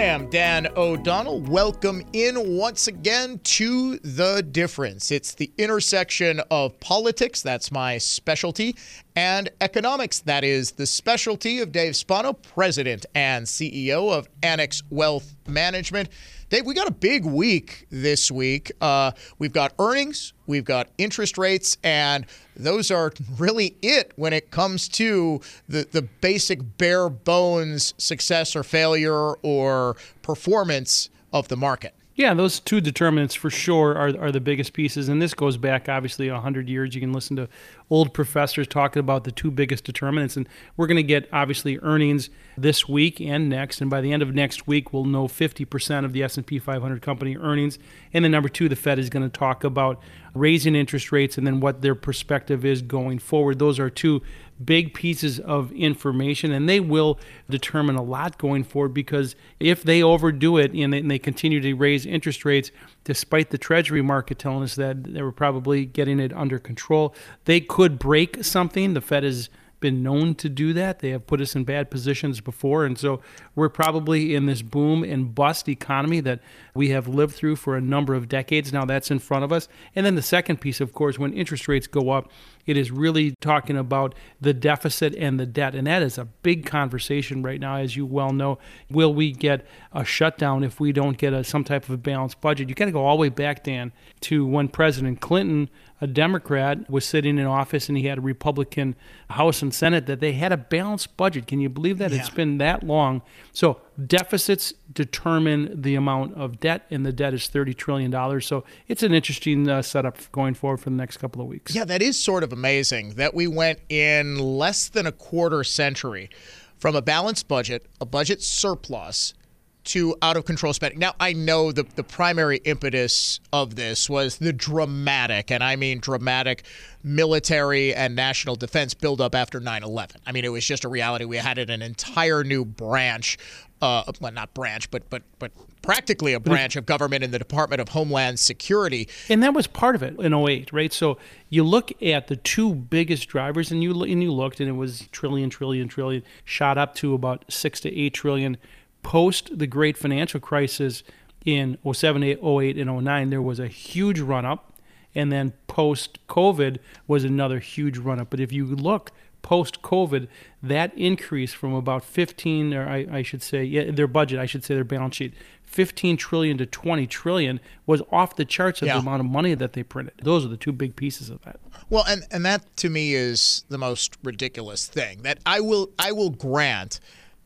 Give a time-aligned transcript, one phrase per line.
[0.00, 1.42] I am Dan O'Donnell.
[1.42, 5.10] Welcome in once again to The Difference.
[5.10, 8.76] It's the intersection of politics, that's my specialty,
[9.14, 15.36] and economics, that is the specialty of Dave Spano, President and CEO of Annex Wealth
[15.46, 16.08] Management.
[16.50, 18.72] Dave, we got a big week this week.
[18.80, 22.26] Uh, we've got earnings, we've got interest rates, and
[22.56, 28.64] those are really it when it comes to the, the basic bare bones success or
[28.64, 31.94] failure or performance of the market.
[32.16, 35.08] Yeah, those two determinants for sure are, are the biggest pieces.
[35.08, 36.96] And this goes back, obviously, 100 years.
[36.96, 37.48] You can listen to
[37.90, 40.36] old professors talking about the two biggest determinants.
[40.36, 43.80] And we're going to get, obviously, earnings this week and next.
[43.80, 47.36] And by the end of next week, we'll know 50% of the S&P 500 company
[47.36, 47.78] earnings.
[48.12, 50.00] And then number two, the Fed is going to talk about
[50.34, 53.58] raising interest rates and then what their perspective is going forward.
[53.58, 54.22] Those are two
[54.62, 57.18] big pieces of information, and they will
[57.48, 62.04] determine a lot going forward because if they overdo it and they, continue to raise
[62.06, 62.70] interest rates,
[63.04, 67.60] despite the Treasury market telling us that they were probably getting it under control, they
[67.60, 68.94] could break something.
[68.94, 69.48] The Fed has
[69.80, 71.00] been known to do that.
[71.00, 72.84] They have put us in bad positions before.
[72.84, 73.20] And so
[73.54, 76.40] we're probably in this boom and bust economy that
[76.74, 78.72] we have lived through for a number of decades.
[78.72, 79.68] Now that's in front of us.
[79.96, 82.30] And then the second piece, of course, when interest rates go up,
[82.66, 85.74] it is really talking about the deficit and the debt.
[85.74, 88.58] And that is a big conversation right now, as you well know.
[88.90, 92.40] Will we get a shutdown if we don't get a, some type of a balanced
[92.40, 92.68] budget?
[92.68, 95.68] You got to go all the way back, Dan, to when President Clinton
[96.00, 98.96] a Democrat was sitting in office and he had a Republican
[99.28, 101.46] House and Senate that they had a balanced budget.
[101.46, 102.10] Can you believe that?
[102.10, 102.20] Yeah.
[102.20, 103.22] It's been that long.
[103.52, 108.40] So deficits determine the amount of debt, and the debt is $30 trillion.
[108.40, 111.74] So it's an interesting uh, setup going forward for the next couple of weeks.
[111.74, 116.30] Yeah, that is sort of amazing that we went in less than a quarter century
[116.78, 119.34] from a balanced budget, a budget surplus,
[119.82, 120.98] to out of control spending.
[120.98, 126.00] Now, I know the, the primary impetus of this was the dramatic, and I mean
[126.00, 126.64] dramatic,
[127.02, 130.20] military and national defense buildup after 9 11.
[130.26, 131.24] I mean, it was just a reality.
[131.24, 133.38] We had an entire new branch,
[133.80, 135.52] uh, well, not branch, but, but, but
[135.82, 139.08] practically a branch of government in the Department of Homeland Security.
[139.28, 140.92] And that was part of it in 08, right?
[140.92, 141.16] So
[141.48, 145.08] you look at the two biggest drivers, and you, and you looked, and it was
[145.10, 148.58] trillion, trillion, trillion, shot up to about 6 to 8 trillion
[149.02, 151.02] post the great financial crisis
[151.44, 154.66] in 07, 08, and 09, there was a huge run up.
[155.14, 156.78] And then post COVID
[157.08, 158.30] was another huge run up.
[158.30, 159.10] But if you look
[159.42, 160.28] post COVID,
[160.62, 164.64] that increase from about 15, or I, I, should say, yeah, their budget, I should
[164.64, 165.34] say their balance sheet,
[165.64, 168.94] 15 trillion to 20 trillion was off the charts of yeah.
[168.94, 170.14] the amount of money that they printed.
[170.22, 171.60] Those are the two big pieces of that.
[171.88, 176.12] Well, and, and that to me is the most ridiculous thing that I will I
[176.12, 177.00] will grant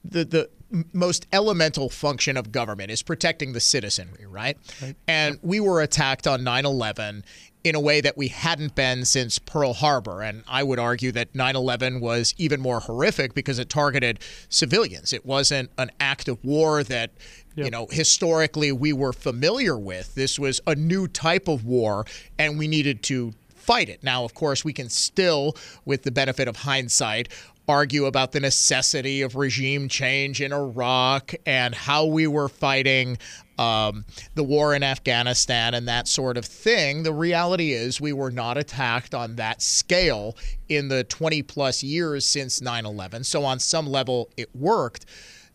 [0.05, 0.51] the the
[0.93, 4.57] most elemental function of government is protecting the citizenry, right?
[4.83, 4.97] right.
[5.07, 7.25] And we were attacked on 9 11
[7.65, 10.21] in a way that we hadn't been since Pearl Harbor.
[10.21, 14.21] And I would argue that 9 11 was even more horrific because it targeted
[14.51, 15.13] civilians.
[15.13, 17.11] It wasn't an act of war that,
[17.57, 17.65] yep.
[17.65, 20.15] you know, historically we were familiar with.
[20.15, 22.05] This was a new type of war,
[22.39, 23.33] and we needed to
[23.65, 24.05] fight it.
[24.05, 25.57] Now, of course, we can still,
[25.87, 27.29] with the benefit of hindsight,
[27.69, 33.19] argue about the necessity of regime change in Iraq and how we were fighting
[33.59, 34.05] um,
[34.35, 37.03] the war in Afghanistan and that sort of thing.
[37.03, 40.37] The reality is, we were not attacked on that scale
[40.69, 43.25] in the 20 plus years since 9 11.
[43.25, 45.07] So, on some level, it worked.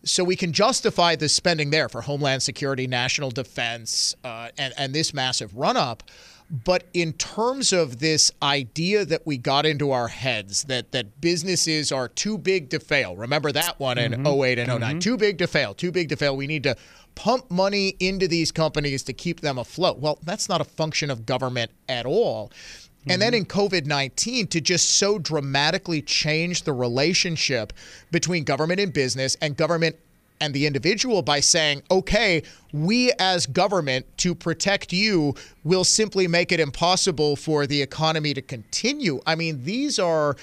[0.02, 4.94] So, we can justify the spending there for Homeland Security, national defense, uh, and, and
[4.94, 6.02] this massive run up.
[6.50, 11.92] But in terms of this idea that we got into our heads that that businesses
[11.92, 13.16] are too big to fail.
[13.16, 14.26] Remember that one in mm-hmm.
[14.26, 14.98] 08 and 9 mm-hmm.
[14.98, 16.36] Too big to fail, too big to fail.
[16.36, 16.76] We need to
[17.14, 19.98] pump money into these companies to keep them afloat.
[19.98, 22.48] Well, that's not a function of government at all.
[22.48, 23.10] Mm-hmm.
[23.12, 23.42] And then mm-hmm.
[23.42, 27.72] in COVID 19, to just so dramatically change the relationship
[28.10, 29.96] between government and business and government
[30.40, 32.42] and the individual by saying, okay,
[32.72, 35.34] we as government, to protect you,
[35.64, 39.20] will simply make it impossible for the economy to continue.
[39.26, 40.36] I mean, these are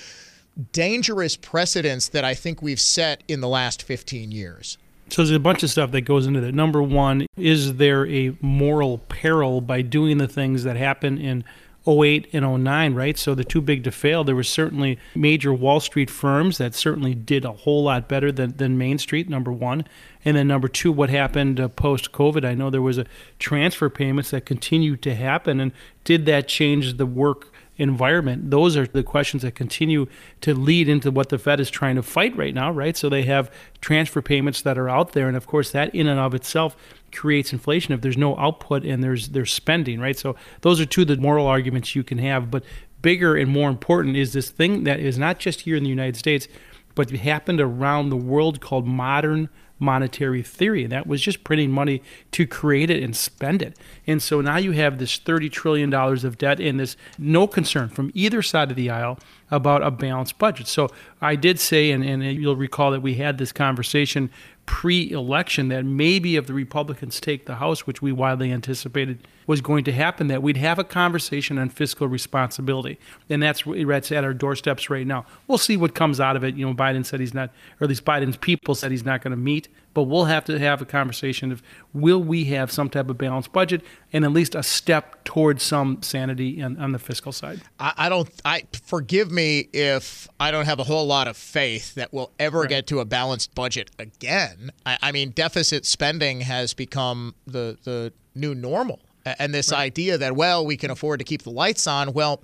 [0.72, 4.78] dangerous precedents that I think we've set in the last 15 years.
[5.10, 6.54] So there's a bunch of stuff that goes into that.
[6.54, 11.46] Number one, is there a moral peril by doing the things that happen in
[11.88, 13.18] 08 and 09, right?
[13.18, 14.24] So the too big to fail.
[14.24, 18.58] There were certainly major Wall Street firms that certainly did a whole lot better than,
[18.58, 19.86] than Main Street, number one.
[20.26, 22.44] And then number two, what happened uh, post COVID?
[22.44, 23.06] I know there was a
[23.40, 25.60] transfer payments that continued to happen.
[25.60, 25.72] And
[26.04, 30.08] did that change the work environment, those are the questions that continue
[30.42, 32.98] to lead into what the Fed is trying to fight right now, right?
[32.98, 33.52] So they have
[33.82, 36.76] transfer payments that are out there, and of course, that in and of itself
[37.12, 40.18] creates inflation if there's no output and there's there's spending, right?
[40.18, 42.64] So those are two of the moral arguments you can have, but
[43.02, 46.18] bigger and more important is this thing that is not just here in the United
[46.18, 46.48] States,
[46.96, 50.84] but happened around the world called modern monetary theory.
[50.84, 52.02] And that was just printing money
[52.32, 53.78] to create it and spend it.
[54.06, 58.12] And so now you have this $30 trillion of debt and this no concern from
[58.14, 59.20] either side of the aisle
[59.52, 60.68] about a balanced budget.
[60.68, 60.90] So
[61.22, 64.30] I did say, and, and you'll recall that we had this conversation
[64.66, 69.62] pre election that maybe if the Republicans take the House, which we widely anticipated was
[69.62, 73.00] going to happen, that we'd have a conversation on fiscal responsibility.
[73.30, 75.26] And that's that's at our doorsteps right now.
[75.48, 76.56] We'll see what comes out of it.
[76.56, 77.50] You know, Biden said he's not,
[77.80, 80.60] or at least Biden's people said he's not going to meet, but we'll have to
[80.60, 81.64] have a conversation of
[81.94, 86.04] will we have some type of balanced budget and at least a step towards some
[86.04, 87.62] sanity on, on the fiscal side.
[87.80, 91.96] I, I, don't, I forgive me if I don't have a whole lot of faith
[91.96, 92.70] that we'll ever right.
[92.70, 94.72] get to a balanced budget again.
[94.86, 99.00] I, I mean, deficit spending has become the, the new normal
[99.40, 99.80] and this right.
[99.80, 102.42] idea that well we can afford to keep the lights on well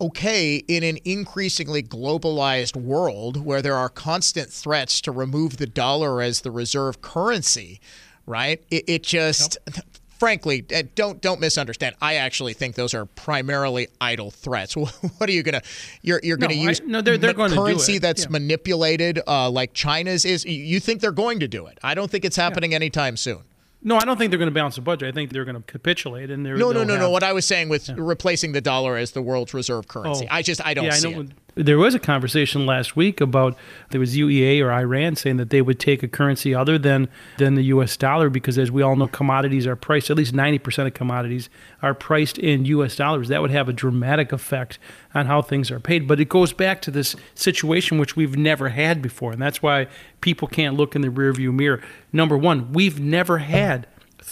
[0.00, 6.20] okay in an increasingly globalized world where there are constant threats to remove the dollar
[6.20, 7.80] as the reserve currency
[8.26, 9.84] right it, it just yep.
[10.18, 15.32] frankly uh, don't don't misunderstand i actually think those are primarily idle threats what are
[15.32, 15.62] you gonna
[16.02, 18.30] you're, you're gonna no, use I, no they're, they're going currency to that's yeah.
[18.30, 22.24] manipulated uh, like china's is you think they're going to do it i don't think
[22.24, 22.76] it's happening yeah.
[22.76, 23.42] anytime soon
[23.84, 25.08] no, I don't think they're going to balance the budget.
[25.08, 27.10] I think they're going to capitulate, and they're no, no, no, have, no.
[27.10, 27.94] What I was saying with yeah.
[27.98, 30.34] replacing the dollar as the world's reserve currency, oh.
[30.34, 31.28] I just I don't yeah, see I know, it.
[31.54, 33.58] There was a conversation last week about
[33.90, 37.56] there was UEA or Iran saying that they would take a currency other than than
[37.56, 37.94] the U.S.
[37.98, 40.08] dollar because, as we all know, commodities are priced.
[40.08, 41.50] At least ninety percent of commodities
[41.82, 42.96] are priced in U.S.
[42.96, 43.28] dollars.
[43.28, 44.78] That would have a dramatic effect
[45.14, 46.08] on how things are paid.
[46.08, 49.88] But it goes back to this situation which we've never had before, and that's why
[50.22, 51.82] people can't look in the rearview mirror.
[52.14, 53.86] Number one, we've never had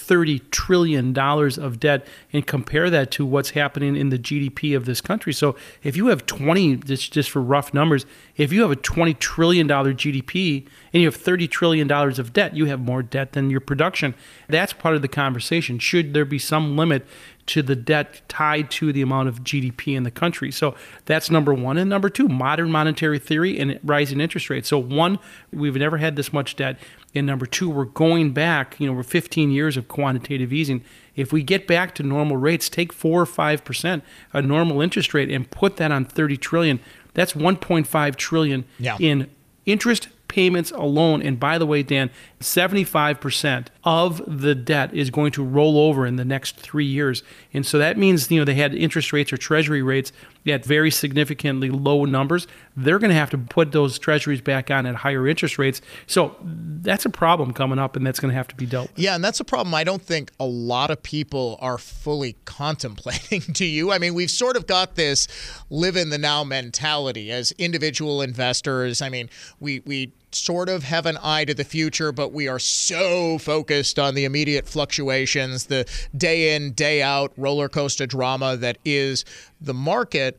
[0.06, 5.00] $30 trillion of debt and compare that to what's happening in the GDP of this
[5.00, 5.32] country.
[5.32, 8.06] So if you have 20, just, just for rough numbers,
[8.40, 12.64] if you have a $20 trillion GDP and you have $30 trillion of debt, you
[12.64, 14.14] have more debt than your production.
[14.48, 15.78] That's part of the conversation.
[15.78, 17.06] Should there be some limit
[17.50, 20.52] to the debt tied to the amount of GDP in the country.
[20.52, 20.76] So
[21.06, 21.78] that's number one.
[21.78, 24.68] And number two, modern monetary theory and rising interest rates.
[24.68, 25.18] So, one,
[25.52, 26.78] we've never had this much debt.
[27.12, 30.84] And number two, we're going back, you know, we're 15 years of quantitative easing.
[31.16, 35.12] If we get back to normal rates, take four or five percent, a normal interest
[35.12, 36.78] rate, and put that on 30 trillion,
[37.14, 38.96] that's 1.5 trillion yeah.
[38.98, 39.30] in
[39.66, 41.22] interest payments alone.
[41.22, 42.08] And by the way, Dan,
[42.40, 47.22] 75% of the debt is going to roll over in the next three years.
[47.52, 50.12] And so that means, you know, they had interest rates or treasury rates
[50.46, 52.46] at very significantly low numbers.
[52.76, 55.82] They're going to have to put those treasuries back on at higher interest rates.
[56.06, 58.98] So that's a problem coming up, and that's going to have to be dealt with.
[58.98, 63.40] Yeah, and that's a problem I don't think a lot of people are fully contemplating.
[63.52, 63.92] Do you?
[63.92, 65.28] I mean, we've sort of got this
[65.68, 69.02] live in the now mentality as individual investors.
[69.02, 69.28] I mean,
[69.58, 73.98] we, we sort of have an eye to the future, but we are so focused
[73.98, 79.24] on the immediate fluctuations, the day in, day out roller coaster drama that is
[79.60, 80.38] the market.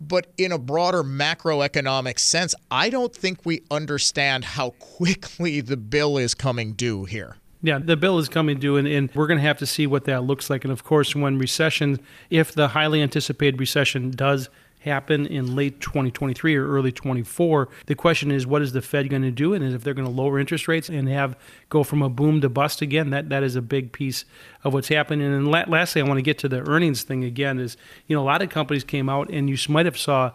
[0.00, 6.18] But in a broader macroeconomic sense, I don't think we understand how quickly the bill
[6.18, 7.36] is coming due here.
[7.60, 10.04] Yeah, the bill is coming due, and, and we're going to have to see what
[10.04, 10.62] that looks like.
[10.62, 11.98] And of course, when recession,
[12.30, 14.48] if the highly anticipated recession does
[14.80, 17.68] happen in late 2023 or early 24.
[17.86, 19.54] The question is, what is the Fed going to do?
[19.54, 21.36] And if they're going to lower interest rates and have
[21.68, 24.24] go from a boom to bust again, that, that is a big piece
[24.64, 25.26] of what's happening.
[25.26, 27.58] And lastly, I want to get to the earnings thing again.
[27.58, 30.32] Is you know a lot of companies came out, and you might have saw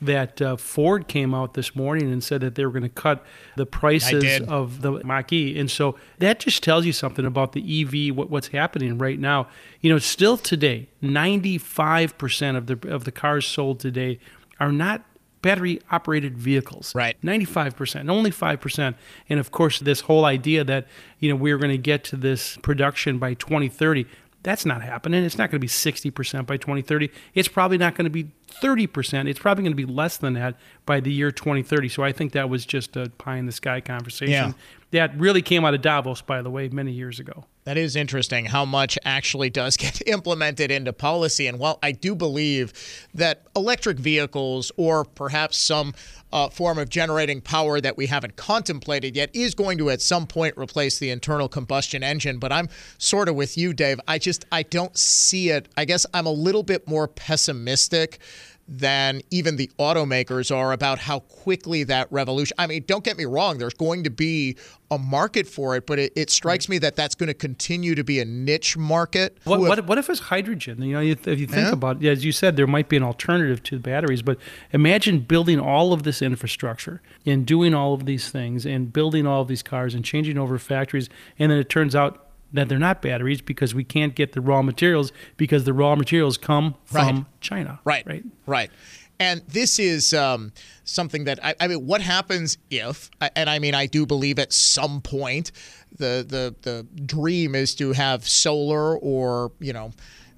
[0.00, 3.24] that uh, Ford came out this morning and said that they were going to cut
[3.56, 5.58] the prices of the Mach E.
[5.58, 9.48] And so that just tells you something about the EV, what, what's happening right now.
[9.80, 14.18] You know, still today, 95% of the, of the cars sold today
[14.60, 15.04] are not
[15.42, 16.94] battery operated vehicles.
[16.94, 17.16] Right.
[17.22, 18.94] 95%, only 5%.
[19.28, 20.86] And of course, this whole idea that,
[21.20, 24.06] you know, we're going to get to this production by 2030,
[24.46, 25.24] that's not happening.
[25.24, 27.10] It's not going to be 60% by 2030.
[27.34, 28.30] It's probably not going to be
[28.62, 29.28] 30%.
[29.28, 30.54] It's probably going to be less than that
[30.86, 31.88] by the year 2030.
[31.88, 34.52] So I think that was just a pie in the sky conversation yeah.
[34.92, 37.44] that really came out of Davos, by the way, many years ago.
[37.66, 41.48] That is interesting how much actually does get implemented into policy.
[41.48, 42.72] And while I do believe
[43.12, 45.92] that electric vehicles or perhaps some
[46.32, 50.28] uh, form of generating power that we haven't contemplated yet is going to at some
[50.28, 52.68] point replace the internal combustion engine, but I'm
[52.98, 54.00] sort of with you, Dave.
[54.06, 55.68] I just I don't see it.
[55.76, 58.20] I guess I'm a little bit more pessimistic
[58.68, 62.54] than even the automakers are about how quickly that revolution.
[62.58, 64.56] I mean, don't get me wrong, there's going to be
[64.90, 68.04] a market for it, but it, it strikes me that that's going to continue to
[68.04, 69.38] be a niche market.
[69.44, 70.82] What, what, what if it's hydrogen?
[70.82, 71.72] You know, if you think yeah.
[71.72, 74.38] about it, as you said, there might be an alternative to the batteries, but
[74.72, 79.42] imagine building all of this infrastructure and doing all of these things and building all
[79.42, 81.08] of these cars and changing over factories,
[81.38, 82.25] and then it turns out
[82.56, 86.36] that they're not batteries because we can't get the raw materials because the raw materials
[86.36, 87.24] come from right.
[87.40, 87.80] China.
[87.84, 88.06] Right.
[88.06, 88.24] Right.
[88.46, 88.70] Right.
[89.18, 90.52] And this is um,
[90.84, 93.10] something that I, I, mean, what happens if?
[93.34, 95.52] And I mean, I do believe at some point
[95.96, 99.92] the the the dream is to have solar or you know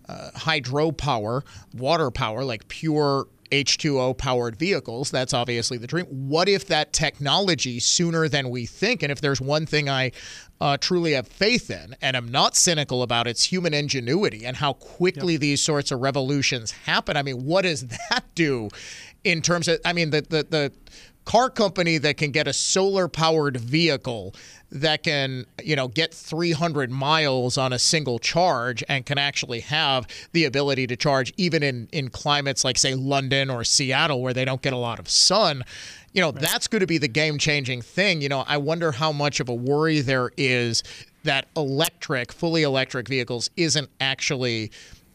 [0.09, 1.43] uh, hydropower,
[1.75, 5.11] water power, like pure H2O powered vehicles.
[5.11, 6.07] That's obviously the dream.
[6.07, 9.03] What if that technology sooner than we think?
[9.03, 10.13] And if there's one thing I
[10.61, 14.75] uh, truly have faith in, and I'm not cynical about, it's human ingenuity and how
[14.75, 15.41] quickly yep.
[15.41, 17.17] these sorts of revolutions happen.
[17.17, 18.69] I mean, what does that do
[19.25, 19.81] in terms of?
[19.85, 20.73] I mean, the the the
[21.29, 24.35] car company that can get a solar powered vehicle
[24.73, 30.07] that can, you know, get 300 miles on a single charge and can actually have
[30.33, 34.47] the ability to charge even in, in climates like, say, London or Seattle where they
[34.47, 35.65] don't get a lot of sun.
[36.15, 36.41] You know, right.
[36.41, 38.23] that's going to be the game changing thing.
[38.23, 40.83] You know, I wonder how much of a worry there is
[41.25, 44.71] that electric, fully electric vehicles isn't actually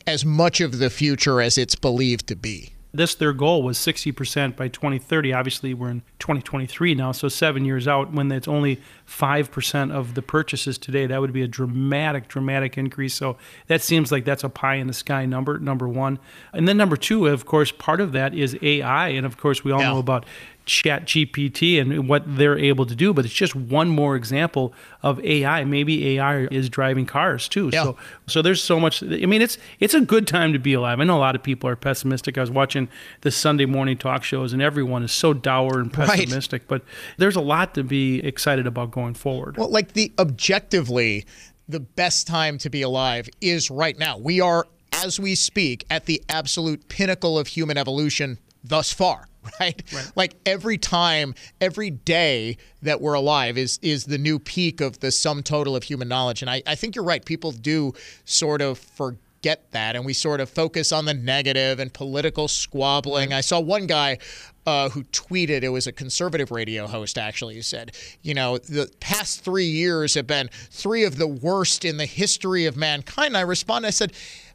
[0.05, 4.55] as much of the future as it's believed to be this their goal was 60%
[4.55, 9.91] by 2030 obviously we're in 2023 now so seven years out when it's only 5%
[9.91, 13.13] of the purchases today that would be a dramatic dramatic increase.
[13.13, 16.19] So that seems like that's a pie in the sky number number one.
[16.53, 19.71] And then number two of course part of that is ai and of course we
[19.71, 19.91] all yeah.
[19.91, 20.25] know about
[20.65, 25.20] chat gpt and what they're able to do but it's just one more example of
[25.25, 27.70] ai maybe ai is driving cars too.
[27.74, 27.84] Yeah.
[27.84, 31.00] so so there's so much i mean it's it's a good time to be alive.
[31.00, 32.38] I know a lot of people are pessimistic.
[32.38, 32.88] I was watching
[33.22, 36.67] the sunday morning talk shows and everyone is so dour and pessimistic right.
[36.67, 36.84] but
[37.17, 39.58] there's a lot to be excited about going forward.
[39.58, 41.25] Well like the objectively
[41.67, 44.17] the best time to be alive is right now.
[44.17, 49.27] We are as we speak at the absolute pinnacle of human evolution thus far
[49.59, 49.81] right?
[49.93, 50.12] right?
[50.15, 55.12] Like every time, every day that we're alive is is the new peak of the
[55.12, 56.41] sum total of human knowledge.
[56.41, 57.23] And I, I think you're right.
[57.23, 57.93] People do
[58.25, 63.33] sort of forget that and we sort of focus on the negative and political squabbling.
[63.33, 64.17] I saw one guy
[64.65, 68.89] uh, who tweeted, it was a conservative radio host actually, who said, you know, the
[69.01, 73.27] past three years have been three of the worst in the history of mankind.
[73.27, 74.13] And I responded, I said,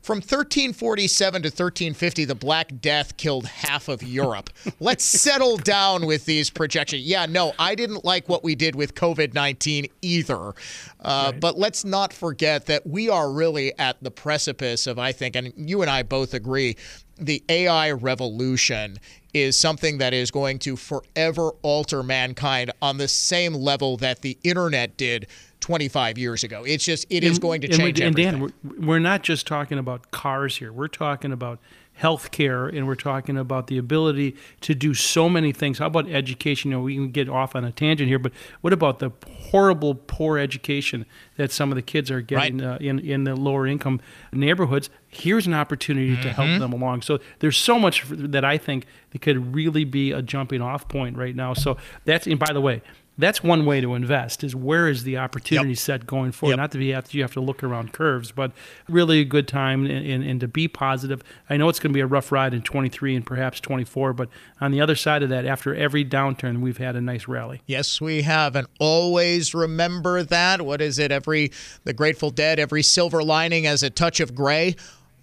[0.09, 4.49] from 1347 to 1350, the Black Death killed half of Europe.
[4.81, 7.03] Let's settle down with these projections.
[7.03, 10.55] Yeah, no, I didn't like what we did with COVID 19 either.
[11.01, 11.39] Uh, right.
[11.39, 15.53] But let's not forget that we are really at the precipice of, I think, and
[15.57, 16.77] you and I both agree,
[17.19, 18.99] the AI revolution
[19.35, 24.39] is something that is going to forever alter mankind on the same level that the
[24.43, 25.27] internet did
[25.61, 26.65] 25 years ago.
[26.65, 29.47] It's just it and, is going to change and, and Dan, we're, we're not just
[29.47, 30.73] talking about cars here.
[30.73, 31.59] We're talking about
[32.01, 35.79] healthcare and we're talking about the ability to do so many things.
[35.79, 36.71] How about education?
[36.71, 39.11] You know, we can get off on a tangent here, but what about the
[39.51, 42.75] horrible poor education that some of the kids are getting right.
[42.75, 44.01] uh, in in the lower income
[44.33, 44.91] neighborhoods?
[45.09, 46.23] Here's an opportunity mm-hmm.
[46.23, 46.61] to help mm-hmm.
[46.61, 47.03] them along.
[47.03, 51.17] So there's so much that I think that could really be a jumping off point
[51.17, 51.55] right now.
[51.55, 52.83] So that's and by the way,
[53.19, 55.79] that's one way to invest is where is the opportunity yep.
[55.79, 56.59] set going forward yep.
[56.59, 58.53] not to be after you have to look around curves but
[58.89, 61.23] really a good time and, and, and to be positive.
[61.51, 64.29] I know it's going to be a rough ride in 23 and perhaps 24 but
[64.61, 67.61] on the other side of that after every downturn we've had a nice rally.
[67.67, 70.63] Yes we have and always remember that.
[70.63, 71.11] What is it?
[71.11, 71.51] Every
[71.85, 74.77] the grateful dead every silver lining has a touch of gray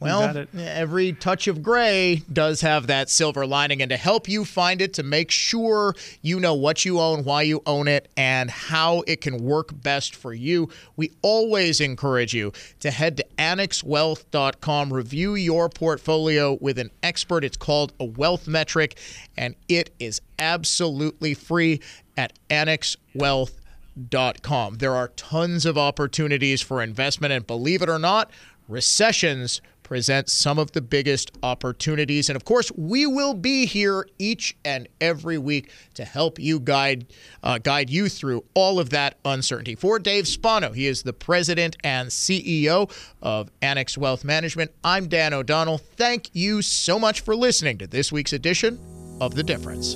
[0.05, 3.81] well, every touch of gray does have that silver lining.
[3.81, 7.41] And to help you find it, to make sure you know what you own, why
[7.41, 12.53] you own it, and how it can work best for you, we always encourage you
[12.79, 17.43] to head to annexwealth.com, review your portfolio with an expert.
[17.43, 18.97] It's called a wealth metric,
[19.37, 21.81] and it is absolutely free
[22.17, 24.75] at annexwealth.com.
[24.75, 28.31] There are tons of opportunities for investment, and believe it or not,
[28.67, 32.27] recessions presents some of the biggest opportunities.
[32.27, 37.05] And of course, we will be here each and every week to help you guide
[37.43, 39.75] uh, guide you through all of that uncertainty.
[39.75, 44.71] For Dave Spano, he is the president and CEO of Annex Wealth Management.
[44.83, 45.77] I'm Dan O'Donnell.
[45.77, 48.79] Thank you so much for listening to this week's edition
[49.21, 49.95] of The Difference.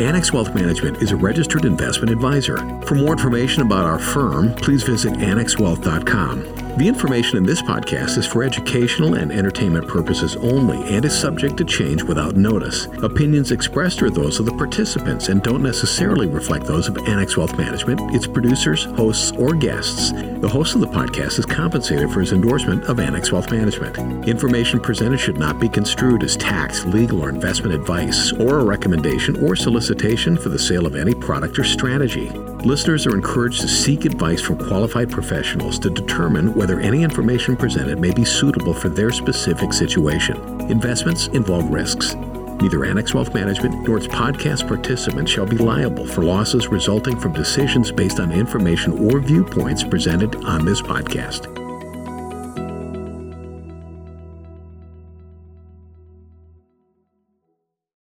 [0.00, 2.56] Annex Wealth Management is a registered investment advisor.
[2.86, 6.65] For more information about our firm, please visit annexwealth.com.
[6.76, 11.56] The information in this podcast is for educational and entertainment purposes only and is subject
[11.56, 12.84] to change without notice.
[13.02, 17.56] Opinions expressed are those of the participants and don't necessarily reflect those of Annex Wealth
[17.56, 20.12] Management, its producers, hosts, or guests.
[20.12, 24.28] The host of the podcast is compensated for his endorsement of Annex Wealth Management.
[24.28, 29.42] Information presented should not be construed as tax, legal, or investment advice, or a recommendation
[29.42, 32.30] or solicitation for the sale of any product or strategy.
[32.64, 38.00] Listeners are encouraged to seek advice from qualified professionals to determine whether any information presented
[38.00, 40.36] may be suitable for their specific situation.
[40.70, 42.14] Investments involve risks.
[42.14, 47.32] Neither Annex Wealth Management nor its podcast participants shall be liable for losses resulting from
[47.32, 51.65] decisions based on information or viewpoints presented on this podcast.